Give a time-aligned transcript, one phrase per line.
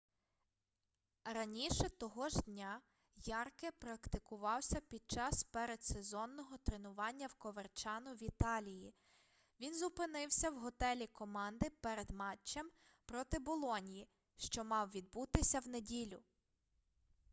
[1.25, 2.81] раніше того ж дня
[3.25, 8.93] ярке практикувався під час передсезонного тренування в коверчано в італії
[9.59, 12.71] він зупинився в готелі команди перед матчем
[13.05, 16.21] проти болоньї що мав відбутися в неділю